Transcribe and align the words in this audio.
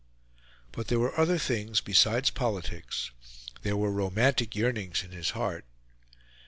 But 0.71 0.87
there 0.87 0.97
were 0.97 1.15
other 1.15 1.37
things 1.37 1.79
besides 1.79 2.31
politics, 2.31 3.11
there 3.61 3.77
were 3.77 3.91
romantic 3.91 4.55
yearnings 4.55 5.03
in 5.03 5.11
his 5.11 5.29
heart. 5.37 5.63